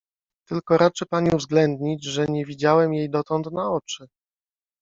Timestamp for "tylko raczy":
0.49-1.05